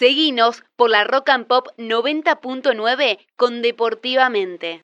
Seguinos 0.00 0.62
por 0.76 0.88
la 0.88 1.04
Rock 1.04 1.28
and 1.28 1.46
Pop 1.46 1.66
90.9 1.76 3.18
con 3.36 3.60
Deportivamente. 3.60 4.82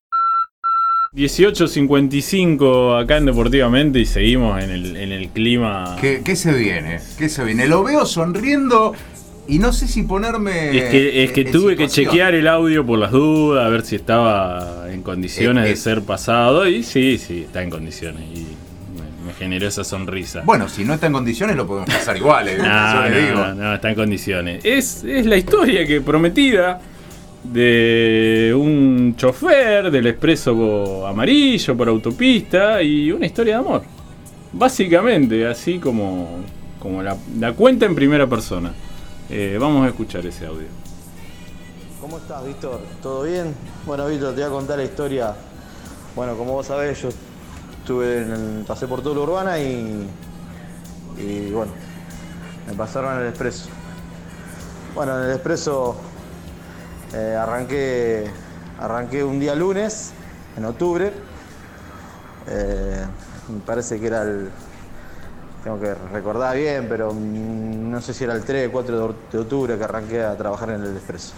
18.55 1.14 3.02
acá 3.02 3.16
en 3.16 3.24
Deportivamente 3.24 3.98
y 3.98 4.04
seguimos 4.04 4.62
en 4.62 4.68
el, 4.68 4.94
en 4.94 5.12
el 5.12 5.30
clima. 5.30 5.96
¿Qué, 5.98 6.20
¿Qué 6.22 6.36
se 6.36 6.52
viene? 6.52 7.00
¿Qué 7.16 7.30
se 7.30 7.44
viene? 7.44 7.66
Lo 7.66 7.82
veo 7.82 8.04
sonriendo 8.04 8.92
y 9.48 9.58
no 9.58 9.72
sé 9.72 9.88
si 9.88 10.02
ponerme. 10.02 10.76
Es 10.76 10.90
que, 10.90 11.24
es 11.24 11.32
que 11.32 11.40
en 11.40 11.52
tuve 11.52 11.76
que 11.76 11.88
chequear 11.88 12.34
el 12.34 12.46
audio 12.46 12.84
por 12.84 12.98
las 12.98 13.12
dudas, 13.12 13.64
a 13.64 13.70
ver 13.70 13.86
si 13.86 13.96
estaba 13.96 14.92
en 14.92 15.00
condiciones 15.00 15.64
Eh, 15.64 15.68
eh. 15.68 15.70
de 15.70 15.76
ser 15.76 16.02
pasado. 16.02 16.68
Y 16.68 16.82
sí, 16.82 17.16
sí, 17.16 17.44
está 17.44 17.62
en 17.62 17.70
condiciones. 17.70 18.20
Y 18.34 18.46
generó 19.38 19.68
esa 19.68 19.84
sonrisa. 19.84 20.42
Bueno, 20.44 20.68
si 20.68 20.84
no 20.84 20.94
está 20.94 21.06
en 21.06 21.12
condiciones 21.12 21.56
lo 21.56 21.66
podemos 21.66 21.88
pasar 21.90 22.16
igual, 22.16 22.48
eh, 22.48 22.56
No, 22.58 22.64
yo 22.64 23.02
le 23.08 23.10
no, 23.22 23.26
digo. 23.28 23.46
no, 23.46 23.54
no, 23.54 23.74
está 23.74 23.88
en 23.90 23.94
condiciones. 23.94 24.64
Es, 24.64 25.04
es 25.04 25.26
la 25.26 25.36
historia 25.36 25.86
que 25.86 26.00
prometida 26.00 26.80
de 27.44 28.52
un 28.56 29.14
chofer 29.16 29.90
del 29.90 30.06
expreso 30.08 31.06
amarillo 31.06 31.76
por 31.76 31.88
autopista 31.88 32.82
y 32.82 33.12
una 33.12 33.26
historia 33.26 33.54
de 33.54 33.60
amor. 33.60 33.82
Básicamente, 34.52 35.46
así 35.46 35.78
como, 35.78 36.38
como 36.80 37.02
la, 37.02 37.16
la 37.38 37.52
cuenta 37.52 37.86
en 37.86 37.94
primera 37.94 38.26
persona. 38.26 38.72
Eh, 39.28 39.58
vamos 39.60 39.84
a 39.84 39.88
escuchar 39.88 40.24
ese 40.26 40.46
audio. 40.46 40.66
¿Cómo 42.00 42.18
estás, 42.18 42.44
Víctor? 42.46 42.80
¿Todo 43.02 43.24
bien? 43.24 43.54
Bueno, 43.84 44.06
Víctor, 44.06 44.34
te 44.34 44.40
voy 44.40 44.48
a 44.48 44.52
contar 44.52 44.78
la 44.78 44.84
historia. 44.84 45.34
Bueno, 46.14 46.36
como 46.36 46.52
vos 46.52 46.66
sabés, 46.66 47.02
yo 47.02 47.08
estuve 47.86 48.22
en 48.22 48.32
el- 48.32 48.64
pasé 48.66 48.88
por 48.88 49.00
toda 49.00 49.14
la 49.14 49.20
urbana 49.20 49.60
y, 49.60 50.10
bueno, 51.52 51.70
me 52.66 52.74
pasaron 52.74 53.20
el 53.20 53.28
expreso. 53.28 53.68
Bueno, 54.92 55.16
en 55.18 55.26
el 55.26 55.30
expreso 55.34 55.94
eh, 57.14 57.36
arranqué, 57.40 58.28
arranqué 58.80 59.22
un 59.22 59.38
día 59.38 59.54
lunes, 59.54 60.10
en 60.56 60.64
octubre. 60.64 61.12
Eh, 62.48 63.04
me 63.50 63.60
parece 63.60 64.00
que 64.00 64.06
era 64.08 64.22
el, 64.22 64.50
tengo 65.62 65.78
que 65.78 65.94
recordar 66.12 66.56
bien, 66.56 66.86
pero 66.88 67.12
mm, 67.14 67.88
no 67.88 68.00
sé 68.00 68.12
si 68.14 68.24
era 68.24 68.34
el 68.34 68.42
3 68.42 68.68
o 68.68 68.72
4 68.72 68.96
de 68.96 69.02
or- 69.04 69.16
de 69.30 69.38
octubre 69.38 69.78
que 69.78 69.84
arranqué 69.84 70.24
a 70.24 70.36
trabajar 70.36 70.70
en 70.70 70.82
el 70.82 70.96
expreso. 70.96 71.34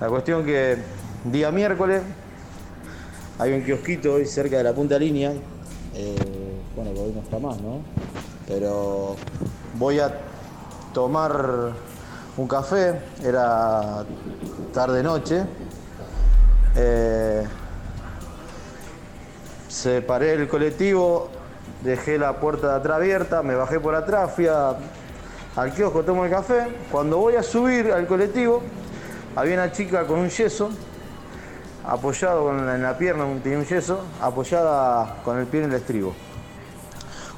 La 0.00 0.08
cuestión 0.08 0.44
que 0.44 0.78
día 1.24 1.52
miércoles 1.52 2.02
hay 3.38 3.52
un 3.52 3.62
kiosquito 3.62 4.14
hoy 4.14 4.26
cerca 4.26 4.58
de 4.58 4.64
la 4.64 4.72
punta 4.72 4.98
línea. 4.98 5.32
eh, 5.94 6.16
bueno, 6.74 6.90
hoy 6.92 7.12
no 7.14 7.20
está 7.20 7.38
más, 7.38 7.60
¿no? 7.60 7.80
Pero 8.46 9.16
voy 9.78 10.00
a 10.00 10.12
tomar 10.92 11.72
un 12.36 12.48
café, 12.48 12.98
era 13.22 14.04
tarde 14.72 15.02
noche. 15.02 15.44
Eh, 16.76 17.44
separé 19.68 20.32
el 20.34 20.48
colectivo, 20.48 21.28
dejé 21.82 22.18
la 22.18 22.38
puerta 22.40 22.68
de 22.68 22.74
atrás 22.76 22.96
abierta, 22.96 23.42
me 23.42 23.54
bajé 23.54 23.80
por 23.80 23.94
atrás, 23.94 24.32
fui 24.34 24.46
al 24.46 25.74
kiosco, 25.74 26.02
tomo 26.02 26.24
el 26.24 26.30
café. 26.30 26.68
Cuando 26.90 27.18
voy 27.18 27.36
a 27.36 27.42
subir 27.42 27.92
al 27.92 28.06
colectivo, 28.06 28.62
había 29.36 29.54
una 29.54 29.72
chica 29.72 30.06
con 30.06 30.20
un 30.20 30.28
yeso, 30.28 30.70
apoyado 31.84 32.44
con 32.44 32.66
la- 32.66 32.74
en 32.76 32.82
la 32.82 32.96
pierna, 32.96 33.24
tenía 33.42 33.58
un 33.58 33.64
yeso, 33.66 34.00
apoyada 34.20 35.16
con 35.24 35.38
el 35.38 35.46
pie 35.46 35.64
en 35.64 35.70
el 35.70 35.76
estribo. 35.76 36.14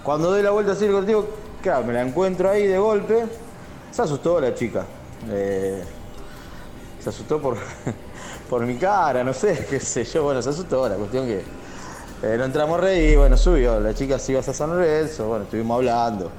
Cuando 0.03 0.31
doy 0.31 0.43
la 0.43 0.51
vuelta 0.51 0.73
así 0.73 0.85
al 0.87 0.93
colectivo, 0.93 1.27
claro, 1.63 1.85
me 1.85 1.93
la 1.95 2.03
encuentro 2.03 2.51
ahí 2.51 2.67
de 2.67 2.79
golpe, 2.79 3.25
se 3.91 4.03
asustó 4.03 4.41
la 4.41 4.55
chica. 4.55 4.85
Eh, 5.31 5.83
se 7.01 7.09
asustó 7.09 7.41
por, 7.41 7.57
por 8.51 8.63
mi 8.67 8.77
cara, 8.77 9.25
no 9.25 9.33
sé, 9.33 9.67
qué 9.71 9.81
sé 9.81 10.05
yo, 10.05 10.25
bueno, 10.25 10.43
se 10.43 10.51
asustó, 10.51 10.89
la 10.89 10.97
cuestión 10.97 11.27
que 11.27 11.43
eh, 12.23 12.37
no 12.39 12.45
entramos 12.45 12.81
reír, 12.81 13.19
bueno, 13.19 13.37
subió, 13.37 13.81
la 13.81 13.95
chica 13.95 14.19
se 14.19 14.33
iba 14.33 14.41
a 14.41 14.45
San 14.45 14.71
Lorenzo, 14.71 15.27
bueno, 15.29 15.45
estuvimos 15.45 15.77
hablando, 15.77 16.31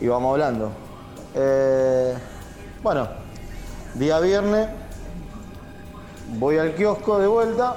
íbamos 0.00 0.32
hablando. 0.32 0.70
Eh, 1.34 2.14
bueno, 2.82 3.08
día 3.94 4.18
viernes, 4.20 4.68
voy 6.36 6.58
al 6.58 6.74
kiosco 6.74 7.18
de 7.18 7.26
vuelta, 7.26 7.76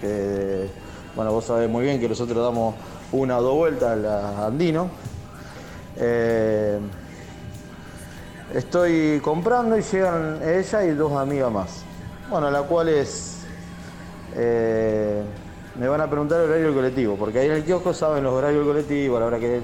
que, 0.00 0.68
bueno, 1.14 1.32
vos 1.32 1.44
sabés 1.44 1.68
muy 1.68 1.84
bien 1.84 1.98
que 2.00 2.08
nosotros 2.08 2.42
damos 2.42 2.74
una 3.12 3.38
o 3.38 3.42
dos 3.42 3.54
vueltas 3.54 3.90
a 3.90 3.96
la 3.96 4.46
Andino. 4.46 4.88
Eh, 5.96 6.78
Estoy 8.54 9.20
comprando 9.22 9.76
y 9.76 9.82
llegan 9.82 10.38
ella 10.42 10.84
y 10.84 10.90
dos 10.92 11.12
amigas 11.12 11.50
más. 11.50 11.82
Bueno, 12.30 12.48
la 12.50 12.62
cual 12.62 12.88
es. 12.88 13.38
eh, 14.36 15.20
me 15.78 15.88
van 15.88 16.00
a 16.00 16.08
preguntar 16.08 16.40
el 16.40 16.46
horario 16.46 16.66
del 16.66 16.74
colectivo, 16.74 17.16
porque 17.16 17.40
ahí 17.40 17.46
en 17.48 17.52
el 17.56 17.64
kiosco 17.64 17.92
saben 17.92 18.22
los 18.24 18.32
horarios 18.32 18.64
del 18.64 18.72
colectivo, 18.72 19.18
la 19.20 19.26
hora 19.26 19.38
que, 19.38 19.60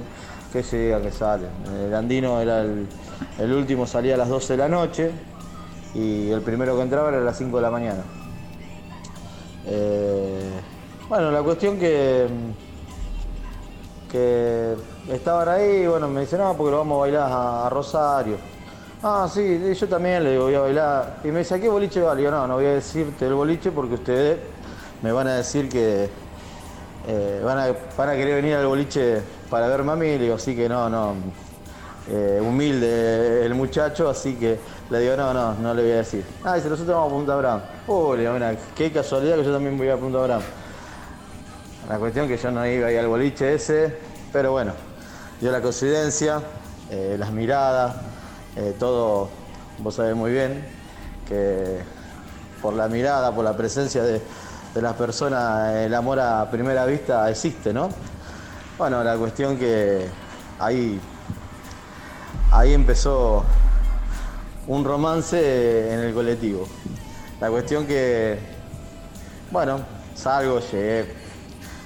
que 0.53 0.63
llega, 0.63 1.01
que 1.01 1.11
sale. 1.13 1.47
El 1.87 1.95
andino 1.95 2.41
era 2.41 2.63
el 3.39 3.53
último, 3.53 3.87
salía 3.87 4.15
a 4.15 4.19
las 4.19 4.29
12 4.29 4.53
de 4.55 4.57
la 4.59 4.69
noche 4.69 5.11
y 5.95 6.31
el 6.31 6.41
primero 6.43 6.77
que 6.77 6.83
entraba 6.83 7.09
era 7.09 7.19
a 7.19 7.23
las 7.23 7.39
5 7.39 7.57
de 7.57 7.63
la 7.63 7.71
mañana. 7.71 8.03
Eh, 9.67 10.61
bueno, 11.09 11.31
la 11.31 11.43
cuestión 11.43 11.79
que 11.79 12.27
que 14.13 14.77
estaban 15.11 15.49
ahí, 15.49 15.87
bueno, 15.87 16.07
me 16.07 16.21
dicen, 16.21 16.39
no, 16.39 16.55
porque 16.55 16.71
lo 16.71 16.79
vamos 16.79 16.99
a 16.99 17.01
bailar 17.01 17.29
a, 17.33 17.69
Rosario. 17.71 18.37
Ah, 19.03 19.27
sí, 19.33 19.75
yo 19.75 19.89
también 19.89 20.23
le 20.23 20.33
digo, 20.33 20.45
voy 20.45 20.55
a 20.55 20.61
bailar. 20.61 21.17
Y 21.25 21.29
me 21.29 21.39
dice, 21.39 21.55
¿a 21.55 21.59
qué 21.59 21.71
boliche 21.71 22.03
va? 22.03 22.15
Le 22.15 22.21
digo, 22.21 22.31
no, 22.31 22.47
no 22.47 22.55
voy 22.57 22.67
a 22.67 22.75
decirte 22.75 23.27
el 23.27 23.33
boliche 23.33 23.73
porque 23.73 23.95
ustedes 23.95 24.39
me 25.01 25.11
van 25.11 25.29
a 25.29 25.37
decir 25.37 25.69
que 25.69 26.11
eh, 27.09 27.43
van, 27.43 27.59
a, 27.59 27.75
van 27.97 28.09
a 28.11 28.13
querer 28.13 28.35
venir 28.43 28.55
al 28.55 28.67
boliche 28.67 29.23
para 29.49 29.67
verme 29.67 29.93
a 29.93 29.97
mí. 29.97 30.07
Le 30.07 30.19
digo, 30.19 30.35
así 30.35 30.55
que 30.55 30.69
no, 30.69 30.91
no. 30.91 31.15
Eh, 32.11 32.39
humilde 32.43 33.47
el 33.47 33.55
muchacho, 33.55 34.11
así 34.11 34.35
que 34.35 34.59
le 34.93 35.01
digo, 35.01 35.17
no, 35.17 35.33
no, 35.33 35.55
no 35.55 35.73
le 35.73 35.83
voy 35.83 35.93
a 35.93 35.97
decir. 35.97 36.23
Ah, 36.45 36.57
dice, 36.57 36.69
nosotros 36.69 36.95
vamos 36.95 37.13
a 37.13 37.15
Punta 37.17 38.15
le 38.15 38.21
digo, 38.21 38.35
mira, 38.35 38.55
qué 38.77 38.93
casualidad 38.93 39.37
que 39.37 39.45
yo 39.45 39.53
también 39.53 39.79
voy 39.79 39.89
a 39.89 39.97
Punta 39.97 40.19
Brava. 40.19 40.43
La 41.89 41.99
cuestión 41.99 42.29
que 42.29 42.37
yo 42.37 42.51
no 42.51 42.67
iba 42.67 42.89
ahí 42.89 42.97
al 42.99 43.07
boliche 43.07 43.55
ese, 43.55 43.97
pero 44.33 44.53
bueno, 44.53 44.75
dio 45.41 45.51
la 45.51 45.63
coincidencia, 45.63 46.43
eh, 46.91 47.17
las 47.19 47.33
miradas, 47.33 47.97
eh, 48.55 48.77
todo, 48.79 49.31
vos 49.79 49.95
sabés 49.95 50.15
muy 50.15 50.31
bien 50.31 50.63
que 51.27 51.81
por 52.61 52.75
la 52.75 52.87
mirada, 52.89 53.35
por 53.35 53.45
la 53.45 53.57
presencia 53.57 54.03
de, 54.03 54.21
de 54.75 54.83
las 54.83 54.93
personas, 54.93 55.75
el 55.77 55.95
amor 55.95 56.21
a 56.21 56.51
primera 56.51 56.85
vista 56.85 57.31
existe, 57.31 57.73
¿no? 57.73 57.89
Bueno, 58.77 59.03
la 59.03 59.17
cuestión 59.17 59.57
que 59.57 60.07
ahí, 60.59 61.01
ahí 62.51 62.75
empezó 62.75 63.43
un 64.67 64.85
romance 64.85 65.93
en 65.93 66.01
el 66.01 66.15
colectivo. 66.15 66.69
La 67.41 67.51
cuestión 67.51 67.87
que, 67.87 68.39
bueno, 69.51 69.81
salgo, 70.15 70.61
llegué, 70.61 71.07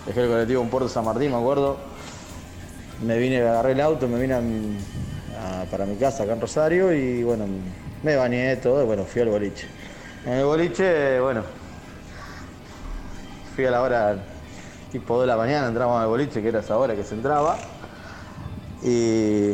dejé 0.07 0.23
el 0.23 0.29
colectivo 0.29 0.63
en 0.63 0.69
Puerto 0.69 0.89
San 0.89 1.05
Martín, 1.05 1.31
me 1.31 1.39
acuerdo. 1.39 1.79
Me 3.03 3.19
vine, 3.19 3.41
agarré 3.41 3.73
el 3.73 3.81
auto, 3.81 4.09
me 4.09 4.19
vine 4.19 4.79
para 5.71 5.85
mi 5.85 5.97
casa 5.97 6.23
acá 6.23 6.33
en 6.33 6.41
Rosario 6.41 6.93
y 6.93 7.23
bueno, 7.23 7.47
me 8.03 8.17
bañé 8.17 8.57
todo 8.57 8.83
y 8.83 8.87
bueno, 8.87 9.05
fui 9.05 9.23
al 9.23 9.29
boliche. 9.29 9.67
En 10.25 10.33
el 10.35 10.45
boliche, 10.45 11.21
bueno, 11.21 11.43
fui 13.55 13.65
a 13.65 13.71
la 13.71 13.83
hora 13.83 14.17
tipo 14.93 15.15
2 15.15 15.23
de 15.23 15.27
la 15.27 15.37
mañana, 15.37 15.69
entramos 15.69 16.01
al 16.01 16.09
boliche, 16.09 16.41
que 16.43 16.49
era 16.49 16.61
esa 16.61 16.77
hora 16.77 16.95
que 16.95 17.05
se 17.05 17.15
entraba, 17.15 17.59
y 18.83 19.53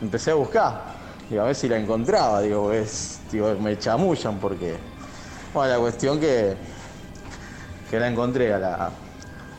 empecé 0.00 0.30
a 0.30 0.34
buscar. 0.34 0.93
Digo, 1.30 1.42
a 1.42 1.46
ver 1.46 1.54
si 1.54 1.68
la 1.68 1.78
encontraba, 1.78 2.42
digo, 2.42 2.72
es, 2.72 3.20
digo, 3.32 3.54
me 3.60 3.78
chamullan 3.78 4.38
porque. 4.38 4.76
Bueno, 5.52 5.72
la 5.72 5.78
cuestión 5.78 6.20
que, 6.20 6.56
que 7.90 7.98
la 7.98 8.08
encontré 8.08 8.52
a 8.52 8.58
la, 8.58 8.90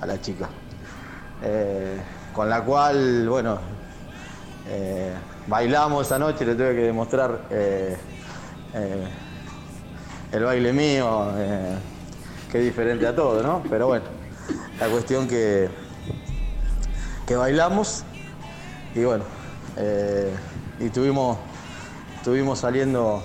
a 0.02 0.06
la 0.06 0.22
chica. 0.22 0.50
Eh, 1.44 1.98
con 2.34 2.50
la 2.50 2.62
cual, 2.62 3.28
bueno, 3.30 3.60
eh, 4.68 5.14
bailamos 5.48 6.06
esa 6.06 6.20
noche, 6.20 6.46
le 6.46 6.56
tuve 6.56 6.76
que 6.76 6.82
demostrar 6.82 7.42
eh, 7.50 7.98
el 10.32 10.44
baile 10.44 10.74
mío, 10.74 11.32
que 12.52 12.58
es 12.58 12.64
diferente 12.64 13.08
a 13.08 13.16
todo, 13.16 13.42
¿no? 13.42 13.64
Pero 13.70 13.88
bueno, 13.88 14.06
la 14.80 14.88
cuestión 14.88 15.28
que, 15.28 15.70
que 17.26 17.36
bailamos 17.38 18.04
y 18.94 19.04
bueno, 19.06 19.24
y 20.80 20.90
tuvimos, 20.90 21.38
estuvimos 22.18 22.60
saliendo 22.60 23.24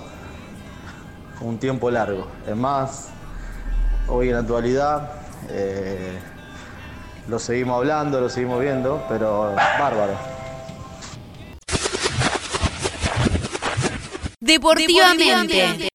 un 1.41 1.57
tiempo 1.57 1.91
largo. 1.91 2.27
Es 2.47 2.55
más, 2.55 3.09
hoy 4.07 4.27
en 4.27 4.33
la 4.33 4.39
actualidad 4.39 5.13
eh, 5.49 6.19
lo 7.27 7.39
seguimos 7.39 7.77
hablando, 7.77 8.19
lo 8.19 8.29
seguimos 8.29 8.61
viendo, 8.61 9.03
pero 9.09 9.55
bárbaro. 9.55 10.13
Deportivamente. 14.39 15.89